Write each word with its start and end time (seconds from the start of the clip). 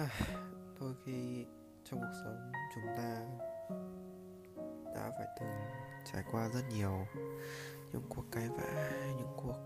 À, 0.00 0.08
đôi 0.80 0.94
khi 1.04 1.46
trong 1.84 2.00
cuộc 2.00 2.12
sống 2.24 2.52
chúng 2.74 2.84
ta 2.96 3.20
đã 4.94 5.10
phải 5.18 5.26
từng 5.40 5.48
trải 6.12 6.22
qua 6.32 6.48
rất 6.48 6.60
nhiều 6.70 7.06
những 7.92 8.02
cuộc 8.08 8.24
cãi 8.32 8.48
vã, 8.48 8.90
những 9.16 9.32
cuộc 9.36 9.56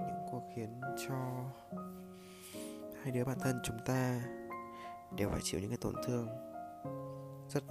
những 0.00 0.26
cuộc 0.30 0.42
khiến 0.56 0.80
cho 1.08 1.44
hai 3.02 3.10
đứa 3.12 3.24
bản 3.24 3.38
thân 3.40 3.60
chúng 3.64 3.78
ta 3.86 4.22
đều 5.16 5.30
phải 5.30 5.40
chịu 5.42 5.60
những 5.60 5.70
cái 5.70 5.78
tổn 5.80 5.94
thương 6.06 6.28
rất 7.48 7.64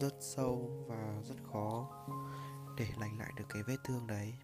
rất 0.00 0.14
sâu 0.20 0.70
và 0.86 1.20
rất 1.22 1.36
khó 1.52 1.88
để 2.76 2.86
lành 3.00 3.18
lại 3.18 3.32
được 3.36 3.46
cái 3.48 3.62
vết 3.62 3.76
thương 3.84 4.06
đấy. 4.06 4.34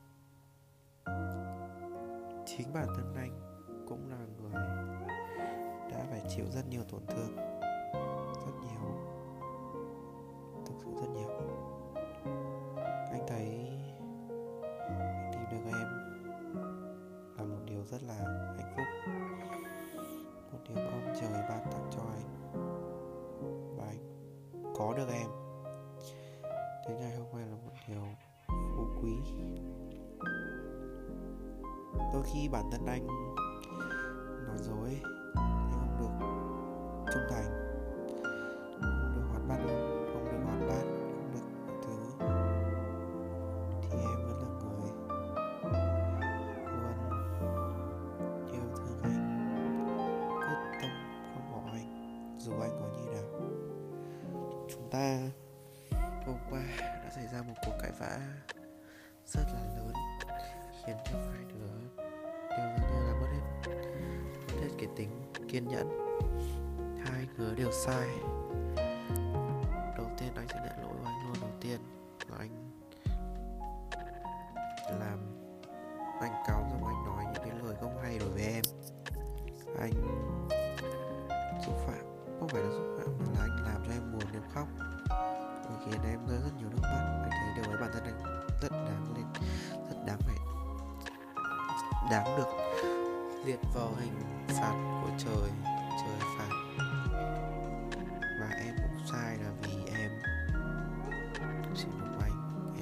Chính 2.47 2.73
bản 2.73 2.87
thân 2.97 3.15
anh 3.17 3.48
cũng 3.89 4.11
là 4.11 4.17
người 4.17 4.53
đã 5.91 6.07
phải 6.11 6.23
chịu 6.29 6.45
rất 6.51 6.69
nhiều 6.69 6.83
tổn 6.89 7.01
thương, 7.07 7.37
rất 8.47 8.53
nhiều, 8.63 8.81
thực 10.67 10.75
sự 10.79 10.91
rất 11.01 11.09
nhiều. 11.15 11.29
Anh 13.11 13.27
thấy, 13.29 13.69
anh 14.89 15.31
tìm 15.33 15.43
được 15.51 15.65
em 15.67 15.89
là 17.37 17.45
một 17.45 17.61
điều 17.65 17.85
rất 17.85 18.03
là 18.03 18.15
hạnh 18.59 18.73
phúc, 18.77 18.87
một 20.53 20.59
điều 20.69 20.77
mà 20.77 20.91
ông 20.91 21.15
trời 21.21 21.43
ban 21.49 21.73
tặng 21.73 21.91
cho 21.91 22.03
anh 22.03 22.29
và 23.77 23.85
anh 23.85 24.03
có 24.77 24.95
được 24.97 25.09
em. 25.13 25.29
Thế 26.87 26.95
ngày 27.01 27.17
hôm 27.17 27.27
nay 27.33 27.47
là 27.49 27.57
một 27.57 27.73
điều 27.89 28.03
phú 28.49 28.87
quý. 29.03 29.13
Đôi 32.13 32.23
khi 32.33 32.49
bản 32.49 32.71
thân 32.73 32.87
anh 32.87 33.07
trung 37.13 37.23
thành. 37.31 37.51
Không 38.81 39.13
được 39.15 39.23
hoạt 39.31 39.43
bát 39.49 39.57
không 39.57 40.09
không 40.13 40.25
được 40.25 40.39
hoạt 40.45 40.61
bát, 40.69 40.85
không 41.13 41.33
được 41.33 41.47
thứ. 41.83 41.97
Thì 43.83 43.99
em 43.99 44.19
vẫn 44.27 44.37
là 44.41 44.49
người 44.61 44.91
luôn 45.63 45.87
yêu 48.53 48.67
thương 48.77 48.99
anh. 49.03 49.21
Quyết 50.39 50.61
tâm 50.81 50.91
không 51.35 51.47
bỏ 51.53 51.61
anh, 51.73 51.89
dù 52.39 52.53
anh 52.61 52.71
có 52.81 52.87
như 52.97 53.05
nào. 53.13 53.29
Chúng 54.71 54.87
ta 54.91 55.07
hôm 56.27 56.37
qua 56.51 56.63
đã 56.79 57.11
xảy 57.15 57.27
ra 57.33 57.43
một 57.43 57.55
cuộc 57.67 57.77
cãi 57.83 57.93
vã 57.99 58.19
rất 59.27 59.45
là 59.55 59.61
lớn, 59.77 59.93
khiến 60.87 60.97
cho 61.05 61.19
hai 61.19 61.45
đứa 61.49 61.71
đều 62.51 62.69
gần 62.77 62.91
như 62.93 63.01
là 63.07 63.13
mất 63.21 63.29
hết 63.33 63.45
mất 64.47 64.57
hết 64.61 64.71
cái 64.79 64.89
tính 64.97 65.33
kiên 65.49 65.69
nhẫn. 65.69 66.08
Ờ, 67.39 67.45
hai 67.45 67.55
đều 67.55 67.73
sai. 67.73 68.09
Đầu 69.97 70.07
tiên 70.19 70.33
anh 70.37 70.49
sẽ 70.49 70.61
nhận 70.65 70.83
lỗi 70.83 70.97
của 71.03 71.07
anh 71.07 71.27
luôn 71.27 71.35
đầu 71.41 71.51
tiên. 71.61 71.81
Là 72.29 72.37
anh 72.39 72.71
làm, 75.01 75.19
anh 76.21 76.33
cáo 76.47 76.67
xong 76.71 76.85
anh 76.87 77.05
nói 77.07 77.25
những 77.25 77.43
cái 77.45 77.51
lời 77.63 77.77
không 77.81 77.99
hay 78.03 78.19
đối 78.19 78.29
với 78.29 78.43
em. 78.43 78.63
Anh 79.81 79.93
xúc 81.67 81.75
phạm, 81.87 82.05
không 82.41 82.49
phải 82.49 82.63
là 82.63 82.71
xúc 82.71 82.99
phạm, 82.99 83.19
mà 83.19 83.25
là 83.35 83.41
anh 83.41 83.65
làm 83.65 83.83
cho 83.87 83.93
em 83.93 84.13
buồn, 84.13 84.33
em 84.33 84.43
khóc. 84.55 84.69
Và 85.65 85.85
khiến 85.85 86.01
em 86.11 86.27
rơi 86.27 86.39
rất 86.39 86.51
nhiều 86.59 86.69
nước 86.71 86.83
mắt. 86.83 87.21
Anh 87.23 87.31
thấy 87.31 87.53
điều 87.57 87.73
ấy 87.73 87.81
bản 87.81 87.91
thân 87.93 88.05
anh 88.05 88.49
rất 88.63 88.73
đáng 88.73 89.15
lên, 89.17 89.27
rất 89.91 89.97
đáng 90.07 90.19
phải, 90.19 90.37
đáng 92.11 92.37
được 92.37 92.49
liệt 93.45 93.61
vào 93.75 93.89
hình 94.01 94.15
phạt 94.49 95.01
của 95.03 95.11
trời 95.19 95.51
trời 96.01 96.29
phạt 96.39 96.68
sai 99.13 99.39
là 99.39 99.51
vì 99.63 99.93
em 99.93 100.11
sỉ 101.75 101.87
nhục 102.01 102.23
anh. 102.23 102.33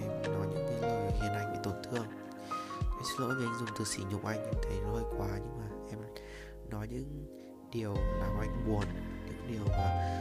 Em 0.02 0.32
nói 0.32 0.46
những 0.46 0.66
cái 0.68 0.80
lời 0.80 1.12
khiến 1.20 1.32
anh 1.32 1.52
bị 1.52 1.58
tổn 1.62 1.74
thương. 1.84 2.06
Em 2.80 3.02
xin 3.04 3.20
lỗi 3.20 3.34
vì 3.38 3.44
anh 3.44 3.58
dùng 3.58 3.68
từ 3.78 3.84
sỉ 3.84 4.02
nhục 4.10 4.24
anh, 4.24 4.44
em 4.44 4.54
thấy 4.62 4.80
nó 4.82 4.90
hơi 4.92 5.04
quá 5.18 5.28
nhưng 5.32 5.58
mà 5.58 5.66
em 5.90 5.98
nói 6.70 6.88
những 6.88 7.26
điều 7.72 7.94
làm 7.94 8.38
anh 8.40 8.66
buồn, 8.66 8.84
những 9.26 9.46
điều 9.48 9.64
mà 9.64 10.12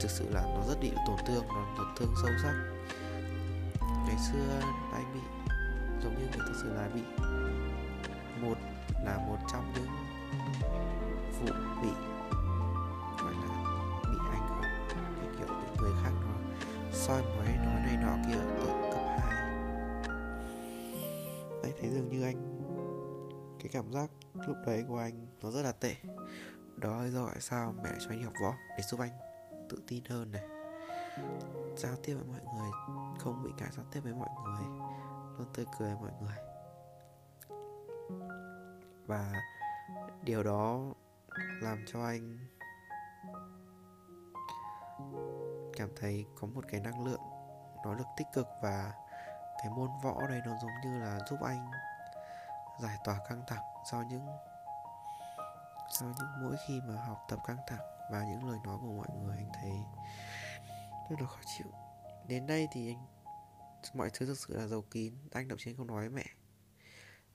thực 0.00 0.10
sự 0.10 0.30
là 0.30 0.42
nó 0.42 0.62
rất 0.68 0.80
bị 0.80 0.92
tổn 1.06 1.16
thương, 1.26 1.48
nó 1.48 1.74
tổn 1.78 1.86
thương 1.96 2.14
sâu 2.22 2.30
sắc. 2.42 2.54
Ngày 3.80 4.16
xưa 4.32 4.60
anh 4.92 5.14
bị, 5.14 5.20
giống 6.02 6.14
như 6.14 6.24
người 6.24 6.46
thực 6.46 6.54
sự 6.62 6.72
là 6.74 6.88
bị, 6.94 7.02
một, 8.42 8.58
là 9.04 9.18
một 9.28 9.38
trong 9.52 9.72
những 9.74 9.86
vụ 11.40 11.54
bị 11.82 11.90
soi 17.10 17.22
mói 17.22 17.56
nói 17.56 17.80
này 17.80 17.96
nọ 17.96 18.16
kia 18.26 18.38
ở 18.38 18.66
cấp 18.92 19.00
2 19.18 19.30
anh 21.62 21.72
thấy 21.80 21.90
dường 21.90 22.08
như 22.08 22.22
anh, 22.22 22.36
cái 23.58 23.68
cảm 23.72 23.92
giác 23.92 24.10
lúc 24.34 24.56
đấy 24.66 24.84
của 24.88 24.98
anh 24.98 25.26
nó 25.42 25.50
rất 25.50 25.62
là 25.62 25.72
tệ. 25.72 25.94
Đó 26.76 27.02
là 27.02 27.08
do 27.08 27.26
tại 27.26 27.40
sao 27.40 27.74
mẹ 27.82 27.90
cho 28.00 28.10
anh 28.10 28.22
học 28.22 28.32
võ 28.42 28.54
để 28.76 28.82
giúp 28.82 29.00
anh 29.00 29.10
tự 29.68 29.78
tin 29.86 30.04
hơn 30.04 30.32
này. 30.32 30.42
Giao 31.76 31.96
tiếp 32.02 32.14
với 32.14 32.24
mọi 32.24 32.54
người, 32.54 32.70
không 33.18 33.42
bị 33.44 33.50
ngại 33.58 33.68
giao 33.76 33.84
tiếp 33.92 34.00
với 34.00 34.14
mọi 34.14 34.28
người, 34.44 34.64
luôn 35.38 35.46
tươi 35.54 35.66
cười 35.78 35.94
với 35.94 36.10
mọi 36.10 36.12
người. 36.22 36.38
Và 39.06 39.32
điều 40.24 40.42
đó 40.42 40.80
làm 41.60 41.84
cho 41.86 42.04
anh 42.04 42.38
cảm 45.80 45.90
thấy 45.96 46.24
có 46.40 46.46
một 46.46 46.64
cái 46.68 46.80
năng 46.80 47.04
lượng 47.04 47.20
nó 47.84 47.94
được 47.94 48.04
tích 48.16 48.26
cực 48.32 48.46
và 48.62 48.92
cái 49.62 49.70
môn 49.76 49.88
võ 50.02 50.26
đây 50.28 50.40
nó 50.46 50.52
giống 50.62 50.70
như 50.84 50.98
là 51.00 51.18
giúp 51.30 51.38
anh 51.42 51.70
giải 52.82 52.96
tỏa 53.04 53.18
căng 53.28 53.42
thẳng 53.46 53.62
do 53.92 54.02
những 54.10 54.26
sau 55.98 56.14
những 56.18 56.28
mỗi 56.42 56.56
khi 56.68 56.80
mà 56.80 56.94
học 56.94 57.26
tập 57.28 57.38
căng 57.46 57.56
thẳng 57.66 57.80
và 58.12 58.24
những 58.24 58.50
lời 58.50 58.58
nói 58.64 58.78
của 58.80 58.92
mọi 58.92 59.08
người 59.22 59.36
anh 59.36 59.50
thấy 59.54 59.72
rất 61.10 61.20
là 61.20 61.26
khó 61.26 61.40
chịu. 61.58 61.66
Đến 62.28 62.46
đây 62.46 62.68
thì 62.72 62.88
anh, 62.88 63.06
mọi 63.94 64.10
thứ 64.14 64.26
thực 64.26 64.38
sự 64.38 64.56
là 64.56 64.66
giàu 64.66 64.82
kín, 64.82 65.14
anh 65.32 65.48
thậm 65.48 65.58
chí 65.58 65.74
không 65.74 65.86
nói 65.86 66.00
với 66.00 66.08
mẹ. 66.08 66.24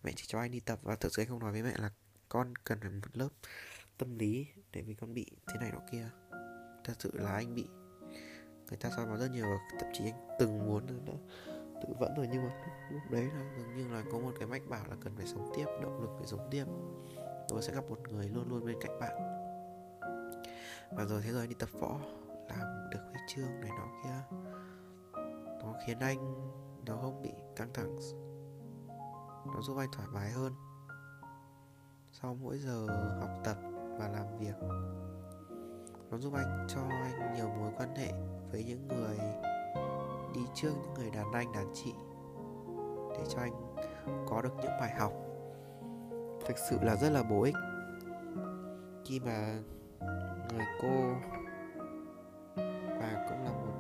Mẹ 0.03 0.11
chỉ 0.15 0.23
cho 0.27 0.39
anh 0.39 0.51
đi 0.51 0.59
tập 0.59 0.79
và 0.81 0.95
thực 0.95 1.13
sự 1.13 1.21
anh 1.21 1.27
không 1.27 1.39
nói 1.39 1.51
với 1.51 1.63
mẹ 1.63 1.73
là 1.77 1.91
con 2.29 2.53
cần 2.63 2.79
phải 2.81 2.89
một 2.89 3.07
lớp 3.13 3.29
tâm 3.97 4.19
lý 4.19 4.47
để 4.71 4.81
vì 4.81 4.93
con 4.93 5.13
bị 5.13 5.25
thế 5.47 5.53
này 5.59 5.71
nọ 5.71 5.79
kia. 5.91 6.09
Thật 6.83 6.93
sự 6.99 7.11
là 7.13 7.31
anh 7.31 7.55
bị 7.55 7.67
người 8.69 8.77
ta 8.77 8.89
soi 8.95 9.05
vào 9.05 9.17
rất 9.17 9.31
nhiều 9.31 9.45
thậm 9.79 9.89
chí 9.93 10.05
anh 10.05 10.27
từng 10.39 10.65
muốn 10.65 10.85
đã 10.87 11.13
tự 11.81 11.93
vẫn 11.99 12.13
rồi, 12.17 12.29
nhưng 12.31 12.43
mà 12.43 12.51
lúc 12.89 13.01
đấy 13.09 13.23
là 13.23 13.43
dường 13.57 13.75
như 13.75 13.93
là 13.93 14.03
có 14.11 14.19
một 14.19 14.31
cái 14.39 14.47
mách 14.47 14.61
bảo 14.69 14.83
là 14.89 14.95
cần 15.03 15.15
phải 15.15 15.25
sống 15.25 15.51
tiếp, 15.55 15.65
động 15.81 16.01
lực 16.01 16.09
phải 16.17 16.27
sống 16.27 16.47
tiếp. 16.51 16.65
Rồi 17.49 17.61
sẽ 17.61 17.73
gặp 17.73 17.83
một 17.89 17.99
người 18.09 18.29
luôn 18.29 18.49
luôn 18.49 18.65
bên 18.65 18.77
cạnh 18.81 18.99
bạn. 18.99 19.15
Và 20.91 21.05
rồi 21.05 21.21
thế 21.21 21.31
rồi 21.31 21.39
anh 21.39 21.49
đi 21.49 21.55
tập 21.59 21.69
võ, 21.79 21.99
làm 22.49 22.89
được 22.91 22.99
huy 23.11 23.19
chương 23.27 23.61
này 23.61 23.69
nó 23.79 23.87
kia. 24.03 24.37
Nó 25.63 25.73
khiến 25.85 25.99
anh, 25.99 26.51
nó 26.85 26.97
không 27.01 27.21
bị 27.21 27.31
căng 27.55 27.73
thẳng. 27.73 27.97
Nó 29.45 29.61
giúp 29.61 29.77
anh 29.77 29.89
thoải 29.91 30.07
mái 30.13 30.31
hơn. 30.31 30.53
Sau 32.11 32.37
mỗi 32.41 32.57
giờ 32.57 32.87
học 33.19 33.29
tập 33.43 33.57
và 33.99 34.07
làm 34.07 34.37
việc, 34.39 34.55
nó 36.09 36.17
giúp 36.17 36.33
anh 36.33 36.67
cho 36.69 36.81
anh 36.81 37.33
nhiều 37.35 37.49
mối 37.49 37.71
quan 37.77 37.95
hệ 37.95 38.11
với 38.55 38.63
những 38.63 38.87
người 38.87 39.17
đi 40.33 40.41
trước, 40.53 40.71
những 40.81 40.93
người 40.93 41.11
đàn 41.11 41.31
anh, 41.31 41.51
đàn 41.53 41.67
chị 41.73 41.93
để 43.09 43.23
cho 43.29 43.39
anh 43.39 43.75
có 44.27 44.41
được 44.41 44.53
những 44.61 44.71
bài 44.79 44.95
học. 44.99 45.13
Thực 46.45 46.57
sự 46.69 46.77
là 46.81 46.95
rất 46.95 47.09
là 47.09 47.23
bổ 47.23 47.43
ích. 47.43 47.55
Khi 49.05 49.19
mà 49.19 49.59
người 50.51 50.65
cô 50.81 50.89
và 52.99 53.25
cũng 53.29 53.43
là 53.43 53.51
một 53.51 53.73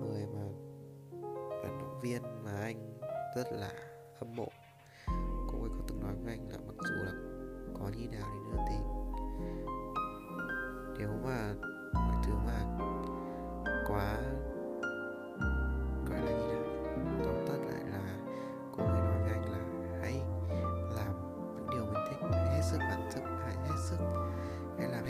người 0.00 0.26
mà 0.26 0.44
vận 1.62 1.78
động 1.78 2.00
viên 2.02 2.22
mà 2.44 2.52
anh 2.60 2.98
rất 3.36 3.46
là 3.52 3.72
hâm 4.20 4.36
mộ, 4.36 4.48
cô 5.52 5.58
ấy 5.60 5.68
có 5.68 5.84
từng 5.88 6.00
nói 6.00 6.14
với 6.24 6.32
anh 6.32 6.48
là 6.48 6.58
mặc 6.66 6.74
dù 6.88 6.94
là 6.94 7.12
có 7.74 7.88
như 7.96 8.08
nào 8.08 8.28
đi 8.32 8.40
nữa 8.50 8.64
thì 8.68 8.76
nếu 10.98 11.10
mà 11.24 11.54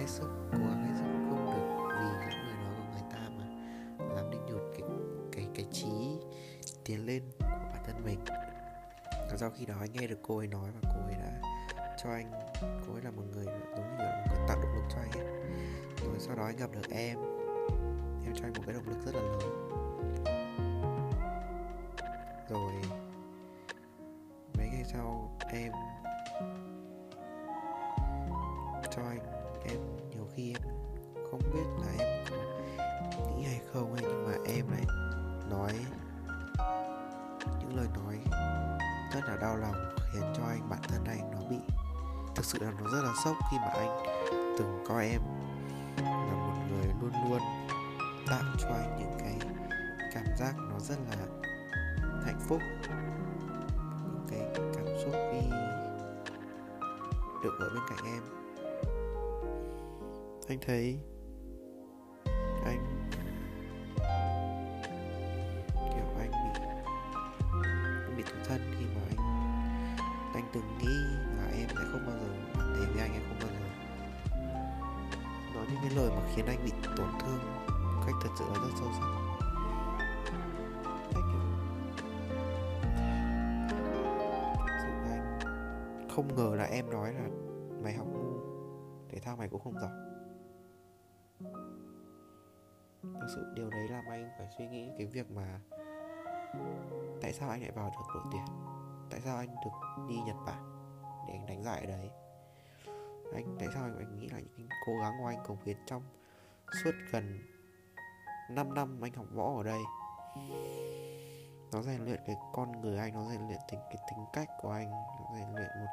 hết 0.02 0.08
sức 0.08 0.28
cố 0.52 0.58
gắng 0.58 0.84
hết 0.84 0.94
sức 0.99 1.04
không 1.31 1.46
được 1.46 1.66
vì 1.99 2.04
những 2.31 2.46
lời 2.46 2.56
nói 2.64 2.75
của 2.76 2.84
người 2.93 3.02
ta 3.10 3.19
mà 3.38 3.44
làm 4.14 4.31
đi 4.31 4.38
nhụt 4.38 4.62
cái 4.72 4.88
cái 5.32 5.46
cái 5.54 5.66
trí 5.72 6.19
tiến 6.84 7.06
lên 7.06 7.22
của 7.38 7.46
bản 7.49 7.82
thân 7.87 8.04
mình. 8.04 8.19
Và 9.31 9.37
sau 9.37 9.50
khi 9.50 9.66
đó 9.66 9.75
anh 9.81 9.93
nghe 9.93 10.06
được 10.06 10.19
cô 10.22 10.38
ấy 10.38 10.46
nói 10.46 10.70
và 10.75 10.90
cô 10.94 11.06
ấy 11.06 11.14
đã 11.14 11.40
cho 12.02 12.10
anh, 12.10 12.32
cô 12.87 12.93
ấy 12.93 13.02
là 13.02 13.10
một 13.10 13.22
người 13.32 13.44
giống 13.44 13.90
như 13.90 14.04
là 14.04 14.25
một 14.26 14.34
người 14.37 14.46
tạo 14.49 14.56
động 14.62 14.75
lực 14.75 14.84
cho 14.90 14.99
anh 14.99 15.10
ấy. 15.10 15.26
Rồi 16.06 16.16
sau 16.19 16.37
đó 16.37 16.44
anh 16.44 16.56
gặp 16.56 16.70
được 16.72 16.90
em. 16.90 17.19
Em 18.25 18.34
cho 18.34 18.46
anh 18.46 18.52
một 18.52 18.62
cái 18.66 18.75
động 18.75 18.88
lực 18.88 19.04
rất 19.04 19.14
là 19.14 19.22
lớn. 19.22 19.69
Rồi 22.49 22.72
mấy 24.58 24.69
ngày 24.69 24.84
sau 24.84 25.38
em 25.52 25.72
cho 28.90 29.02
anh, 29.02 29.19
em 29.69 29.78
khi 30.37 30.52
em 30.52 30.62
không 31.31 31.40
biết 31.55 31.64
là 31.81 32.05
em 32.05 32.25
có 33.19 33.26
nghĩ 33.26 33.44
hay 33.44 33.61
không 33.73 33.93
ấy, 33.93 34.02
nhưng 34.02 34.26
mà 34.26 34.32
em 34.46 34.67
lại 34.70 34.84
nói 35.50 35.73
những 37.61 37.76
lời 37.76 37.87
nói 37.94 38.19
rất 39.14 39.20
là 39.29 39.37
đau 39.37 39.56
lòng, 39.56 39.75
khiến 40.12 40.23
cho 40.37 40.43
anh, 40.44 40.70
bản 40.70 40.81
thân 40.88 41.05
anh 41.05 41.31
nó 41.31 41.49
bị, 41.50 41.56
thực 42.34 42.44
sự 42.44 42.58
là 42.61 42.73
nó 42.81 42.90
rất 42.90 43.02
là 43.05 43.12
sốc 43.25 43.37
khi 43.50 43.56
mà 43.58 43.69
anh 43.69 44.02
từng 44.58 44.84
coi 44.88 45.08
em 45.08 45.20
là 45.96 46.32
một 46.32 46.55
người 46.70 46.87
luôn 47.00 47.12
luôn 47.31 47.40
tạo 48.31 48.43
cho 48.58 48.69
anh 48.69 48.96
những 48.99 49.19
cái 49.19 49.38
cảm 50.14 50.25
giác 50.38 50.55
nó 50.58 50.78
rất 50.78 50.96
là 51.11 51.17
hạnh 52.25 52.40
phúc, 52.49 52.58
những 54.05 54.26
cái 54.31 54.40
cảm 54.55 54.87
xúc 55.05 55.12
khi 55.12 55.50
được 57.43 57.58
ở 57.61 57.69
bên 57.75 57.82
cạnh 57.88 58.05
em 58.05 58.41
anh 60.52 60.60
thấy. 60.66 60.99
Anh. 62.64 63.08
Kiểu 65.75 66.06
anh 66.19 66.31
bị 66.31 66.37
anh 68.06 68.16
bị 68.16 68.22
tủi 68.22 68.40
thân 68.44 68.60
khi 68.78 68.84
mà 68.94 69.00
anh 69.08 69.16
anh 70.34 70.44
từng 70.52 70.78
nghĩ 70.78 70.96
là 71.37 71.44
em 71.58 71.69
sẽ 71.69 71.84
không 71.93 72.06
bao 72.06 72.16
giờ 72.16 72.26
làm 72.58 72.75
thế 72.76 72.84
với 72.93 73.02
anh, 73.02 73.12
em 73.12 73.22
không 73.28 73.38
bao 73.40 73.49
giờ. 73.49 73.54
Nói 75.54 75.64
những 75.70 75.81
cái 75.82 75.90
lời 75.96 76.10
mà 76.16 76.22
khiến 76.34 76.46
anh 76.46 76.64
bị 76.64 76.72
tổn 76.96 77.08
thương 77.20 77.40
một 77.94 78.02
cách 78.06 78.14
thật 78.22 78.31
sự 78.38 78.44
là 78.49 78.54
rất 78.54 78.70
sâu 78.81 78.88
sắc. 79.00 79.10
Anh 81.14 81.28
không 86.14 86.28
ngờ 86.37 86.50
là 86.56 86.64
em 86.64 86.90
nói 86.90 87.12
là 87.12 87.28
mày 87.82 87.94
học 87.94 88.06
ngu. 88.12 88.40
Thể 89.08 89.19
thao 89.19 89.37
mày 89.37 89.49
cũng 89.49 89.60
không 89.60 89.78
giỏi 89.81 89.90
thực 93.02 93.28
sự 93.34 93.52
điều 93.54 93.70
đấy 93.70 93.88
làm 93.88 94.04
anh 94.10 94.30
phải 94.38 94.48
suy 94.58 94.68
nghĩ 94.68 94.90
cái 94.98 95.06
việc 95.06 95.30
mà 95.30 95.60
tại 97.22 97.32
sao 97.32 97.50
anh 97.50 97.62
lại 97.62 97.70
vào 97.70 97.90
được 97.90 98.14
đội 98.14 98.22
tuyển? 98.32 98.44
Tại 99.10 99.20
sao 99.20 99.36
anh 99.36 99.48
được 99.64 100.04
đi 100.08 100.16
nhật 100.26 100.36
bản 100.46 100.72
để 101.28 101.34
anh 101.34 101.46
đánh 101.46 101.62
giải 101.62 101.80
ở 101.80 101.86
đấy? 101.86 102.10
Anh 103.34 103.56
tại 103.58 103.68
sao 103.74 103.84
anh, 103.84 103.98
anh 103.98 104.18
nghĩ 104.18 104.28
là 104.28 104.40
những 104.40 104.68
cố 104.86 104.92
gắng 105.00 105.12
của 105.20 105.26
anh 105.26 105.38
cống 105.46 105.58
hiến 105.64 105.76
trong 105.86 106.02
suốt 106.84 106.94
gần 107.12 107.38
5 108.50 108.74
năm 108.74 109.00
anh 109.00 109.12
học 109.12 109.26
võ 109.32 109.56
ở 109.56 109.62
đây 109.62 109.80
nó 111.72 111.82
rèn 111.82 112.04
luyện 112.04 112.20
cái 112.26 112.36
con 112.52 112.80
người 112.80 112.98
anh 112.98 113.14
nó 113.14 113.30
rèn 113.30 113.48
luyện 113.48 113.58
tính 113.70 113.80
cái 113.88 113.96
tính 114.10 114.24
cách 114.32 114.48
của 114.60 114.70
anh 114.70 114.90
nó 114.90 115.36
rèn 115.38 115.54
luyện 115.54 115.68
một 115.80 115.86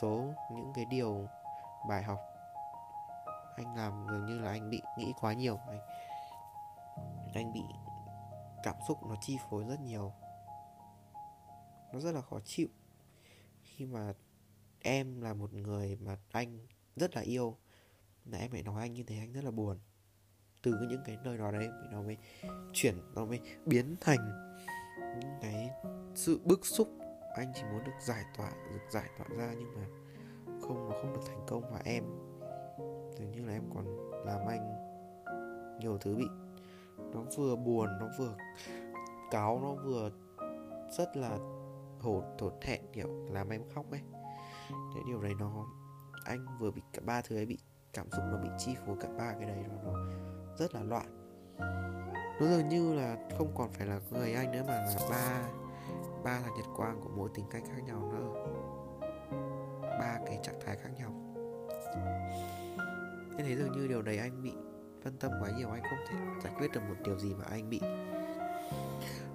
số 0.00 0.34
những 0.52 0.72
cái 0.74 0.84
điều 0.84 1.28
bài 1.88 2.02
học 2.02 2.33
anh 3.56 3.76
làm 3.76 4.06
dường 4.10 4.26
như 4.26 4.38
là 4.38 4.50
anh 4.50 4.70
bị 4.70 4.80
nghĩ 4.98 5.12
quá 5.20 5.32
nhiều. 5.32 5.56
Anh 5.56 5.80
anh 7.34 7.52
bị 7.52 7.60
cảm 8.62 8.76
xúc 8.88 8.98
nó 9.08 9.16
chi 9.20 9.36
phối 9.50 9.64
rất 9.64 9.80
nhiều. 9.80 10.12
Nó 11.92 12.00
rất 12.00 12.12
là 12.12 12.20
khó 12.20 12.40
chịu. 12.44 12.68
Khi 13.62 13.86
mà 13.86 14.12
em 14.80 15.20
là 15.20 15.34
một 15.34 15.52
người 15.52 15.96
mà 15.96 16.16
anh 16.30 16.66
rất 16.96 17.16
là 17.16 17.22
yêu 17.22 17.56
là 18.24 18.38
em 18.38 18.52
lại 18.52 18.62
nói 18.62 18.80
anh 18.80 18.92
như 18.92 19.02
thế 19.02 19.18
anh 19.18 19.32
rất 19.32 19.44
là 19.44 19.50
buồn. 19.50 19.78
Từ 20.62 20.74
những 20.90 21.02
cái 21.06 21.18
nơi 21.24 21.38
đó 21.38 21.50
đấy 21.50 21.68
nó 21.92 22.02
mới 22.02 22.16
chuyển, 22.72 23.14
nó 23.14 23.24
mới 23.24 23.40
biến 23.66 23.96
thành 24.00 24.50
những 25.20 25.38
cái 25.42 25.70
sự 26.14 26.40
bức 26.44 26.66
xúc. 26.66 26.88
Anh 27.36 27.52
chỉ 27.54 27.62
muốn 27.62 27.84
được 27.84 28.00
giải 28.00 28.24
tỏa, 28.36 28.50
được 28.50 28.90
giải 28.90 29.08
tỏa 29.18 29.26
ra 29.36 29.54
nhưng 29.58 29.74
mà 29.74 29.86
không, 30.60 30.88
nó 30.88 30.96
không 31.02 31.12
được 31.12 31.22
thành 31.26 31.46
công. 31.46 31.62
Và 31.72 31.80
em 31.84 32.04
dường 33.18 33.30
như 33.30 33.44
là 33.44 33.52
em 33.52 33.62
còn 33.74 34.10
làm 34.24 34.40
anh 34.48 34.74
nhiều 35.80 35.98
thứ 35.98 36.16
bị 36.16 36.26
nó 37.12 37.22
vừa 37.36 37.56
buồn 37.56 37.88
nó 38.00 38.08
vừa 38.18 38.34
cáo 39.30 39.60
nó 39.62 39.74
vừa 39.84 40.10
rất 40.90 41.16
là 41.16 41.38
hổ 42.00 42.22
thổn 42.38 42.52
thẹn 42.60 42.80
kiểu 42.92 43.08
làm 43.30 43.48
em 43.48 43.62
khóc 43.74 43.90
ấy. 43.90 44.00
Cái 44.94 45.02
điều 45.06 45.22
đấy 45.22 45.32
nó 45.38 45.66
anh 46.24 46.46
vừa 46.60 46.70
bị 46.70 46.82
cả 46.92 47.02
ba 47.04 47.20
thứ 47.20 47.36
ấy 47.36 47.46
bị 47.46 47.58
cảm 47.92 48.10
xúc 48.10 48.24
nó 48.30 48.38
bị 48.42 48.48
chi 48.58 48.76
phối 48.86 48.96
cả 49.00 49.08
ba 49.18 49.32
cái 49.38 49.48
đấy 49.48 49.64
nó, 49.68 49.92
nó 49.92 49.98
rất 50.58 50.74
là 50.74 50.82
loạn. 50.82 51.06
Nó 52.40 52.46
dường 52.46 52.68
như 52.68 52.94
là 52.94 53.16
không 53.38 53.54
còn 53.54 53.72
phải 53.72 53.86
là 53.86 54.00
người 54.10 54.34
anh 54.34 54.52
nữa 54.52 54.62
mà 54.66 54.74
là 54.74 54.96
ba 55.10 55.48
ba 56.24 56.40
thằng 56.40 56.54
nhật 56.56 56.66
quang 56.76 57.00
của 57.00 57.10
mỗi 57.16 57.28
tính 57.34 57.44
cách 57.50 57.62
khác 57.66 57.82
nhau 57.86 58.12
nữa. 58.12 58.46
Ba 59.82 60.18
cái 60.26 60.38
trạng 60.42 60.60
thái 60.64 60.76
khác 60.76 60.90
nhau 60.98 61.10
nên 63.36 63.46
thấy 63.46 63.56
dường 63.56 63.72
như 63.72 63.86
điều 63.86 64.02
đấy 64.02 64.18
anh 64.18 64.42
bị 64.42 64.52
phân 65.04 65.16
tâm 65.18 65.32
quá 65.40 65.50
nhiều, 65.56 65.68
Anh 65.70 65.82
không 65.82 65.98
thể 66.08 66.16
giải 66.44 66.52
quyết 66.58 66.72
được 66.72 66.80
một 66.88 66.94
điều 67.04 67.18
gì 67.18 67.34
mà 67.34 67.44
anh 67.50 67.70
bị. 67.70 67.80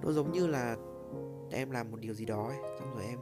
Nó 0.01 0.11
giống 0.11 0.31
như 0.31 0.47
là 0.47 0.77
em 1.51 1.71
làm 1.71 1.91
một 1.91 1.99
điều 1.99 2.13
gì 2.13 2.25
đó 2.25 2.47
ấy, 2.47 2.57
Xong 2.79 2.95
rồi 2.95 3.05
em 3.05 3.19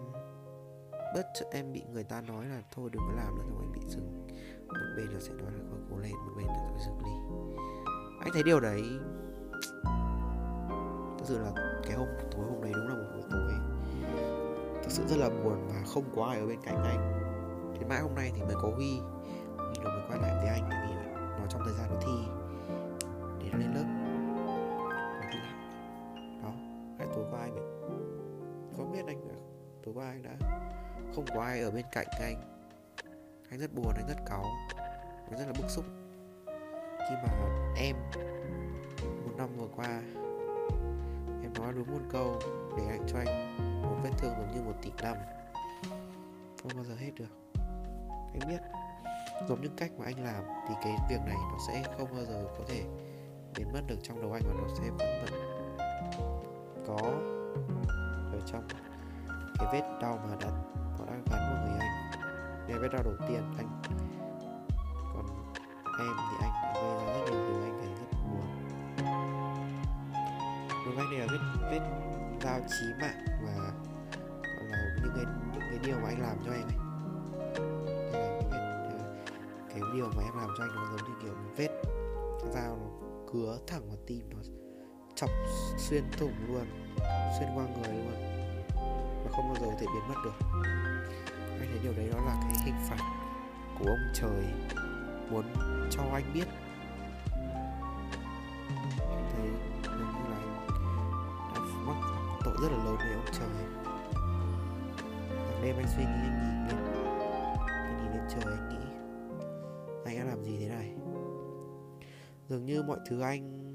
bất 1.16 1.28
chợt 1.40 1.46
em 1.52 1.74
bị 1.74 1.84
người 1.94 2.04
ta 2.04 2.22
nói 2.22 2.46
là 2.46 2.62
thôi 2.72 2.90
đừng 2.94 3.02
có 3.08 3.14
làm 3.16 3.36
nữa 3.36 3.44
Xong 3.48 3.60
anh 3.60 3.72
bị 3.72 3.82
dừng. 3.88 4.28
Một 4.68 4.94
bên 4.98 5.08
là 5.08 5.20
sẽ 5.20 5.34
nói 5.34 5.52
là 5.52 5.64
thôi 5.70 5.80
cố 5.90 5.98
lên, 5.98 6.12
Một 6.12 6.34
bên 6.38 6.48
là 6.48 6.68
thôi 6.70 6.80
dừng 6.86 7.00
đi. 7.06 7.12
Anh 8.20 8.30
thấy 8.34 8.44
điều 8.44 8.60
đấy 8.60 8.82
Thực 11.18 11.26
sự 11.26 11.40
là 11.40 11.52
cái 11.84 11.98
hôm, 11.98 12.08
tối 12.32 12.46
hôm 12.50 12.62
đấy 12.62 12.72
đúng 12.76 12.88
là 12.88 12.96
một 12.96 13.10
buổi 13.14 13.24
tối. 13.32 13.52
Thực 14.84 14.92
sự 14.92 15.04
rất 15.08 15.18
là 15.18 15.30
buồn 15.30 15.68
và 15.68 15.84
không 15.94 16.04
có 16.16 16.26
ai 16.26 16.40
ở 16.40 16.46
bên 16.46 16.60
cạnh 16.64 16.84
anh. 16.84 17.14
Đến 17.80 17.90
mãi 17.90 18.02
hôm 18.02 18.16
nay 18.16 18.32
thì 18.36 18.42
mới 18.42 18.56
có 18.62 18.72
Huy. 18.76 19.00
Huy 20.18 20.28
rồi 20.28 20.30
lại 20.30 20.42
với 20.42 20.50
anh 20.50 20.70
Bởi 20.70 20.80
vì 20.88 20.96
nó 21.40 21.48
trong 21.50 21.62
thời 21.66 21.74
gian 21.74 21.90
nó 21.90 22.00
thi. 22.02 22.28
Để 23.40 23.50
nó 23.52 23.58
lên 23.58 23.74
lớp. 23.74 23.86
Nó 25.22 25.30
đi 25.32 25.40
Đó 26.44 26.52
Cái 26.98 27.08
tối 27.16 27.26
qua 27.32 27.40
anh 27.40 27.56
ấy, 27.56 27.66
Có 28.78 28.84
biết 28.84 29.04
anh 29.08 29.28
là 29.28 29.36
Tối 29.84 29.94
qua 29.94 30.06
anh 30.08 30.24
đã 30.24 30.48
Không 31.16 31.26
có 31.36 31.42
ai 31.42 31.62
ở 31.62 31.72
bên 31.72 31.86
cạnh 31.92 32.08
anh. 32.22 32.42
Anh 33.50 33.60
rất 33.60 33.74
buồn, 33.76 33.94
anh 33.96 34.08
rất 34.08 34.26
cáu. 34.26 34.44
Anh 35.30 35.40
rất 35.40 35.46
là 35.46 35.54
bức 35.62 35.70
xúc. 35.70 35.86
Khi 37.10 37.16
mà 37.24 37.32
em 37.78 37.96
Một 39.26 39.34
năm 39.38 39.50
vừa 39.58 39.68
qua 39.76 40.02
Em 41.44 41.54
nói 41.54 41.74
đúng 41.76 41.92
một 41.92 42.06
câu 42.12 42.40
Để 42.78 42.84
anh 42.90 43.08
cho 43.08 43.18
anh 43.18 43.58
Một 43.82 43.96
vết 44.04 44.12
thương 44.18 44.34
giống 44.38 44.52
như 44.56 44.62
một 44.62 44.76
tỷ 44.82 44.92
năm. 45.04 45.18
Không 46.62 46.72
bao 46.76 46.84
giờ 46.84 46.96
hết 46.96 47.12
được. 47.16 47.30
Anh 48.34 48.50
biết 48.50 48.60
giống 49.48 49.62
như 49.62 49.70
cách 49.78 49.92
mà 49.98 50.06
anh 50.06 50.24
làm 50.24 50.44
thì 50.68 50.74
cái 50.84 50.98
việc 51.10 51.20
này 51.26 51.38
nó 51.52 51.58
sẽ 51.68 51.84
không 51.98 52.16
bao 52.16 52.26
giờ 52.26 52.46
có 52.58 52.64
thể 52.68 52.84
biến 53.56 53.74
mất 53.74 53.82
được 53.88 53.98
trong 54.04 54.22
đầu 54.22 54.34
anh 54.34 54.42
và 54.48 54.54
nó 54.54 54.68
sẽ 54.76 54.84
vẫn 54.90 55.24
vẫn 55.24 55.34
có 56.88 56.98
ở 58.34 58.40
trong 58.46 58.68
cái 59.60 59.68
vết 59.74 60.00
đau 60.02 60.20
mà 60.24 60.36
đã, 60.42 60.50
nó 61.00 61.06
đã 61.06 61.14
gắn 61.32 61.40
vào 61.40 61.68
người 61.68 61.80
anh. 61.80 62.12
Đây 62.68 62.80
vết 62.80 62.88
đau 62.94 63.04
đầu 63.04 63.14
tiên, 63.28 63.42
anh 63.58 63.82
còn 65.14 65.26
em 66.00 66.14
thì 66.18 66.38
anh 66.42 66.52
đã 66.64 66.74
gây 66.74 66.94
ra 66.96 67.14
rất 67.14 67.32
nhiều 67.32 67.48
điều 67.48 67.64
anh 67.64 67.78
thấy 67.82 67.90
rất 67.96 68.10
buồn. 68.32 68.48
Đối 70.86 70.96
với 70.96 71.06
anh 71.06 71.10
đây 71.12 71.20
là 71.20 71.28
vết 71.32 71.42
vết 71.72 71.82
dao 72.42 72.60
chí 72.60 72.86
mạng 73.02 73.26
và 73.46 73.56
gọi 74.44 74.64
là 74.70 74.78
những 75.02 75.12
cái 75.16 75.26
những 75.54 75.62
cái 75.70 75.80
điều 75.84 75.96
mà 75.96 76.08
anh 76.08 76.22
làm 76.22 76.38
cho 76.46 76.52
em 76.52 76.62
ấy 76.62 76.87
cái 79.82 79.90
điều 79.94 80.10
mà 80.16 80.24
em 80.24 80.38
làm 80.38 80.50
cho 80.58 80.64
anh 80.64 80.76
nó 80.76 80.86
giống 80.86 81.10
như 81.10 81.16
kiểu 81.24 81.34
một 81.34 81.50
vết 81.58 81.70
dao 82.54 82.78
nó 82.78 83.08
cứa 83.34 83.60
thẳng 83.68 83.88
vào 83.88 83.98
tim, 84.08 84.30
nó 84.30 84.38
chọc 85.16 85.30
xuyên 85.78 86.04
thủng 86.18 86.34
luôn, 86.48 86.66
xuyên 87.40 87.50
qua 87.56 87.64
người 87.64 87.94
luôn 87.94 88.14
và 89.24 89.32
không 89.32 89.48
bao 89.48 89.56
giờ 89.62 89.68
có 89.72 89.78
thể 89.80 89.86
biến 89.94 90.08
mất 90.08 90.16
được. 90.24 90.34
Anh 91.60 91.68
thấy 91.70 91.80
điều 91.84 91.94
đấy 91.94 92.10
đó 92.14 92.20
là 92.26 92.36
cái 92.42 92.64
hình 92.66 92.76
phạt 92.90 93.04
của 93.80 93.86
ông 93.86 94.12
trời 94.14 94.46
muốn 95.30 95.46
cho 95.92 96.04
anh 96.14 96.34
biết. 96.34 96.46
Anh 99.00 99.30
thấy 99.34 99.50
giống 99.84 99.98
như 99.98 100.30
là 100.30 100.38
anh 101.54 101.54
đã 101.54 101.62
mắc 101.86 101.98
tội 102.46 102.56
rất 102.62 102.70
là 102.72 102.84
lớn 102.84 102.96
với 102.98 103.14
ông 103.14 103.26
trời. 103.32 103.50
Hàng 105.30 105.62
đêm 105.64 105.76
anh 105.78 105.88
suy 105.96 106.04
nghĩ, 106.04 106.10
anh 106.10 106.38
nhìn 106.42 106.68
lên, 106.68 106.80
anh 107.68 107.98
nhìn 108.04 108.12
lên 108.12 108.28
trời, 108.30 108.54
anh 108.54 108.70
nghĩ 108.70 108.87
làm 110.28 110.44
gì 110.44 110.58
thế 110.60 110.70
này? 110.70 110.96
Dường 112.48 112.66
như 112.66 112.84
mọi 112.84 112.98
thứ 113.10 113.22
anh, 113.22 113.74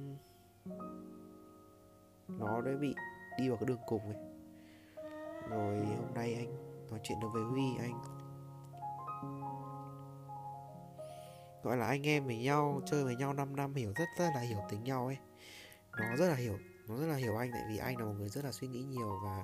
nó 2.28 2.61
đã 2.61 2.71
bị 2.80 2.94
đi 3.38 3.49
vào 3.49 3.56
cái 3.56 3.66
đường 3.66 3.80
cùng 3.87 4.02
ấy. 4.02 4.16
Rồi 5.50 5.76
hôm 5.76 6.14
nay 6.14 6.35
anh 6.35 6.56
nói 6.90 7.00
chuyện 7.02 7.21
được 7.21 7.28
với 7.32 7.42
huy, 7.42 7.76
anh 7.78 8.02
gọi 11.62 11.76
là 11.76 11.87
anh 11.87 12.06
em 12.06 12.26
với 12.26 12.37
nhau, 12.37 12.80
chơi 12.87 13.04
với 13.04 13.16
nhau 13.16 13.32
5 13.32 13.56
năm, 13.56 13.75
hiểu 13.75 13.92
rất 13.97 14.09
rất 14.18 14.28
là 14.35 14.40
hiểu 14.40 14.59
tính 14.68 14.85
nhau 14.85 15.06
ấy. 15.06 15.18
Nó 15.99 16.16
rất 16.16 16.28
là 16.28 16.35
hiểu, 16.35 16.59
nó 16.88 16.97
rất 16.97 17.06
là 17.06 17.16
hiểu 17.16 17.37
anh, 17.37 17.50
tại 17.52 17.62
vì 17.68 17.78
anh 17.78 17.99
là 17.99 18.04
một 18.04 18.12
người 18.18 18.28
rất 18.28 18.44
là 18.44 18.52
suy 18.52 18.68
nghĩ 18.68 18.82
nhiều 18.82 19.21
và 19.25 19.42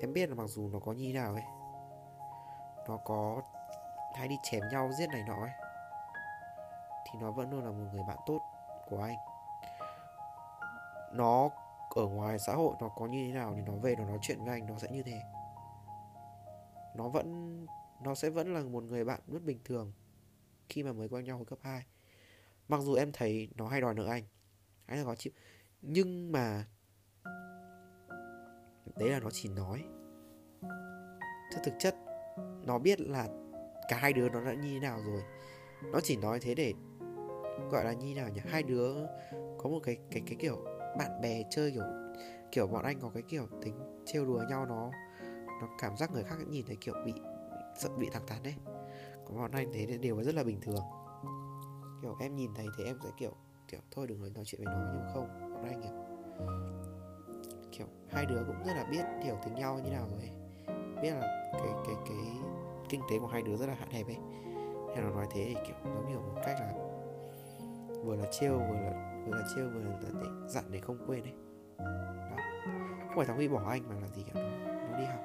em 0.00 0.12
biết 0.12 0.28
là 0.28 0.34
mặc 0.34 0.46
dù 0.46 0.68
nó 0.68 0.78
có 0.78 0.92
như 0.92 1.12
nào 1.14 1.32
ấy, 1.34 1.44
nó 2.88 2.98
có 3.04 3.42
hay 4.16 4.28
đi 4.28 4.36
chém 4.42 4.62
nhau 4.70 4.90
giết 4.98 5.06
này 5.08 5.24
nọ 5.28 5.40
ấy 5.40 5.50
thì 7.12 7.18
nó 7.20 7.30
vẫn 7.30 7.50
luôn 7.50 7.64
là 7.64 7.70
một 7.70 7.84
người 7.92 8.02
bạn 8.08 8.18
tốt 8.26 8.40
của 8.88 9.02
anh. 9.02 9.16
Nó, 11.12 11.50
ở 11.94 12.06
ngoài 12.06 12.38
xã 12.38 12.54
hội 12.54 12.74
nó 12.80 12.88
có 12.88 13.06
như 13.06 13.26
thế 13.26 13.32
nào 13.32 13.52
thì 13.56 13.62
nó 13.62 13.72
về 13.82 13.94
nó 13.98 14.04
nói 14.04 14.18
chuyện 14.22 14.38
với 14.44 14.48
anh 14.48 14.66
nó 14.66 14.78
sẽ 14.78 14.88
như 14.90 15.02
thế. 15.02 15.22
Nó 16.96 17.08
vẫn, 17.08 17.58
nó 18.02 18.14
sẽ 18.14 18.30
vẫn 18.30 18.54
là 18.54 18.62
một 18.62 18.84
người 18.84 19.04
bạn 19.04 19.20
rất 19.26 19.42
bình 19.42 19.58
thường 19.64 19.92
khi 20.68 20.82
mà 20.82 20.92
mới 20.92 21.08
quen 21.08 21.24
nhau 21.24 21.36
hồi 21.36 21.46
cấp 21.46 21.58
2 21.62 21.86
mặc 22.68 22.80
dù 22.80 22.94
em 22.94 23.12
thấy 23.12 23.48
nó 23.56 23.68
hay 23.68 23.80
đòi 23.80 23.94
nợ 23.94 24.06
anh 24.06 24.24
anh 24.86 24.98
là 24.98 25.04
khó 25.04 25.14
chịu. 25.14 25.32
Nhưng 25.82 26.32
mà 26.32 26.66
đấy 28.96 29.10
là 29.10 29.20
nó 29.20 29.30
chỉ 29.30 29.48
nói. 29.48 29.84
Thế 31.52 31.62
thực 31.64 31.74
chất, 31.78 31.94
nó 32.66 32.78
biết 32.78 33.00
là 33.00 33.28
cả 33.88 33.96
hai 33.96 34.12
đứa 34.12 34.28
nó 34.28 34.44
đã 34.44 34.54
như 34.54 34.74
thế 34.74 34.80
nào 34.80 35.00
rồi. 35.06 35.22
Nó 35.92 36.00
chỉ 36.02 36.16
nói 36.16 36.38
thế 36.42 36.54
để 36.54 36.74
gọi 37.70 37.84
là 37.84 37.92
như 37.92 38.14
nào 38.14 38.28
nhỉ? 38.28 38.40
Hai 38.44 38.62
đứa 38.62 38.94
có 39.58 39.70
một 39.70 39.80
cái 39.82 39.96
cái 40.10 40.22
cái 40.26 40.36
kiểu 40.38 40.64
bạn 40.98 41.20
bè 41.22 41.42
chơi 41.50 41.70
kiểu 41.70 41.84
kiểu 42.52 42.66
bọn 42.66 42.84
anh 42.84 43.00
có 43.00 43.10
cái 43.14 43.22
kiểu 43.22 43.46
tính 43.62 44.02
trêu 44.04 44.24
đùa 44.26 44.42
nhau, 44.48 44.66
nó 44.66 44.90
nó 45.60 45.68
cảm 45.78 45.96
giác 45.96 46.12
người 46.12 46.24
khác 46.24 46.36
nhìn 46.48 46.66
thấy 46.66 46.76
kiểu 46.80 46.94
bị, 47.04 47.12
sợ 47.76 47.88
bị 47.98 48.08
thẳng 48.12 48.26
thắn 48.26 48.42
đấy 48.42 48.54
còn 49.24 49.38
bọn 49.38 49.50
anh 49.50 49.72
thấy 49.72 49.98
điều 49.98 50.22
rất 50.22 50.34
là 50.34 50.44
bình 50.44 50.60
thường. 50.60 50.84
Kiểu 52.02 52.16
em 52.20 52.36
nhìn 52.36 52.50
thấy 52.54 52.66
thì 52.78 52.84
em 52.84 52.96
sẽ 53.04 53.10
kiểu 53.16 53.32
kiểu 53.68 53.80
thôi 53.90 54.06
đừng 54.06 54.20
nói 54.34 54.44
chuyện 54.44 54.64
với 54.64 54.74
nó 54.74 54.80
nhưng 54.94 55.14
không, 55.14 55.28
bọn 55.54 55.64
anh 55.64 55.82
kiểu 55.82 55.92
kiểu 57.72 57.86
hai 58.08 58.26
đứa 58.26 58.44
cũng 58.46 58.64
rất 58.66 58.72
là 58.76 58.84
biết 58.90 59.04
hiểu 59.22 59.36
tính 59.44 59.54
nhau 59.54 59.78
như 59.84 59.90
nào 59.90 60.08
rồi 60.10 60.30
biết 61.02 61.10
là 61.10 61.50
cái 61.52 61.72
cái 61.86 61.94
cái 62.08 62.16
kinh 62.88 63.00
tế 63.10 63.18
của 63.18 63.26
hai 63.26 63.42
đứa 63.42 63.56
rất 63.56 63.66
là 63.66 63.74
hạn 63.74 63.90
hẹp 63.90 64.06
ấy. 64.06 64.18
Hay 64.94 65.04
nó 65.04 65.10
nói 65.10 65.26
thế 65.30 65.44
thì 65.48 65.54
kiểu 65.66 65.76
giống 65.84 66.06
hiểu 66.06 66.20
một 66.20 66.40
cách 66.44 66.56
là 66.60 66.91
vừa 68.04 68.16
là 68.16 68.26
trêu 68.30 68.58
vừa 68.58 68.74
là 68.74 69.22
vừa 69.26 69.36
là 69.36 69.44
trêu 69.56 69.68
vừa 69.74 69.80
là 69.80 69.98
để 70.02 70.30
dặn 70.46 70.64
để 70.70 70.80
không 70.80 70.98
quên 71.06 71.22
đấy 71.24 71.34
đó. 71.78 72.36
Không 73.06 73.16
phải 73.16 73.26
thằng 73.26 73.36
huy 73.36 73.48
bỏ 73.48 73.62
anh 73.68 73.88
mà 73.88 73.94
là 74.00 74.08
gì 74.08 74.22
cả 74.22 74.32
nó, 74.34 74.66
nó 74.90 74.98
đi 74.98 75.04
học. 75.04 75.20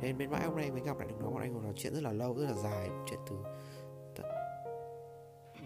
Nên 0.00 0.18
bên 0.18 0.30
mãi 0.30 0.44
hôm 0.44 0.56
nay 0.56 0.70
mới 0.70 0.80
gặp 0.80 0.98
lại 0.98 1.08
được 1.08 1.14
nó 1.20 1.30
bọn 1.30 1.40
anh 1.40 1.54
còn 1.54 1.62
nói 1.62 1.72
chuyện 1.76 1.94
rất 1.94 2.02
là 2.02 2.12
lâu 2.12 2.34
rất 2.34 2.44
là 2.44 2.52
dài 2.52 2.90
chuyện 3.06 3.20
từ 3.30 3.36
tận 4.14 4.26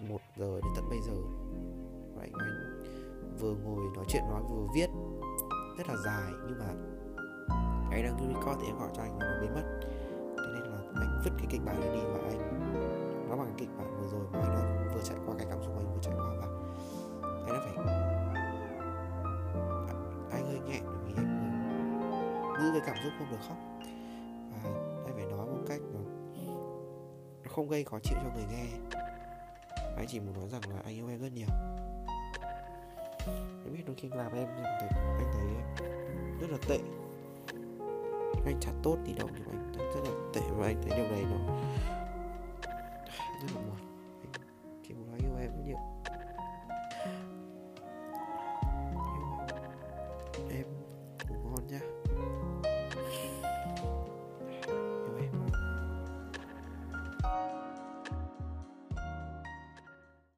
một 0.08 0.20
giờ 0.36 0.60
đến 0.62 0.72
tận 0.76 0.84
bây 0.88 1.00
giờ. 1.00 1.14
Vậy 2.14 2.30
anh 2.32 2.82
vừa 3.40 3.54
ngồi 3.54 3.84
nói 3.96 4.04
chuyện 4.08 4.22
nói 4.30 4.42
vừa 4.50 4.66
viết 4.74 4.88
rất 5.78 5.88
là 5.88 5.96
dài 6.04 6.32
nhưng 6.48 6.58
mà 6.58 6.68
anh 7.90 8.02
đang 8.02 8.18
record 8.18 8.60
thì 8.60 8.66
em 8.66 8.78
gọi 8.78 8.88
cho 8.94 9.02
anh 9.02 9.18
mà 9.18 9.24
nó 9.24 9.40
biến 9.40 9.54
mất. 9.54 9.80
Cho 10.36 10.46
nên 10.54 10.62
là 10.62 10.78
anh 10.94 11.20
vứt 11.24 11.30
cái 11.38 11.46
kịch 11.50 11.60
bản 11.64 11.80
này 11.80 11.90
đi 11.92 12.00
và 12.04 12.18
anh 12.28 12.60
nó 13.28 13.36
bằng 13.36 13.54
kịch 13.58 13.68
bản 13.78 13.95
phải 17.74 17.94
anh 20.30 20.46
hơi 20.46 20.60
nghẹn 20.68 20.82
vì 21.04 21.12
anh 21.16 22.58
giữ 22.60 22.70
cái 22.72 22.82
cảm 22.86 22.96
xúc 23.04 23.12
không 23.18 23.30
được 23.30 23.40
khóc. 23.48 23.56
Và 24.50 24.70
anh 25.06 25.14
phải 25.14 25.26
nói 25.26 25.46
một 25.46 25.62
cách 25.68 25.80
nó 25.94 26.00
không 27.50 27.68
gây 27.68 27.84
khó 27.84 27.98
chịu 28.02 28.18
cho 28.22 28.30
người 28.34 28.44
nghe. 28.50 28.66
Anh 29.96 30.06
chỉ 30.08 30.20
muốn 30.20 30.34
nói 30.34 30.48
rằng 30.48 30.62
là 30.70 30.76
anh 30.84 30.94
yêu 30.94 31.08
em 31.08 31.20
rất 31.20 31.32
nhiều. 31.32 31.48
Em 33.64 33.72
biết 33.72 33.82
đôi 33.86 33.96
khi 33.96 34.08
làm 34.08 34.32
em 34.32 34.48
nhưng 34.54 34.64
mà 34.64 34.78
anh 35.18 35.30
thấy 35.32 35.46
rất 36.40 36.50
là 36.50 36.58
tệ. 36.68 36.78
Anh 38.46 38.60
chả 38.60 38.70
tốt 38.82 38.96
thì 39.06 39.12
đâu, 39.12 39.28
nhưng 39.34 39.48
anh 39.48 39.72
rất 39.72 40.00
là 40.04 40.10
tệ 40.34 40.40
và 40.56 40.66
anh 40.66 40.82
thấy 40.82 40.98
điều 40.98 41.10
này 41.10 41.24
nó 41.30 41.38
rất 43.42 43.48
là 43.54 43.60
buồn. 43.60 43.76
Anh 44.22 44.32
chỉ 44.88 44.94
muốn 44.94 45.06
nói 45.10 45.18
yêu 45.22 45.36
em 45.40 45.50
rất 45.50 45.62
nhiều. 45.64 45.78